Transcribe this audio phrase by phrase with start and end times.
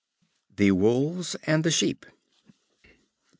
[0.55, 2.07] The Wolves and the Sheep.